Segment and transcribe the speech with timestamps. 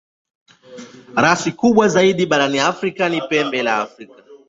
[1.23, 1.87] Rasi kubwa
[2.29, 4.17] barani Afrika ni Pembe la Afrika.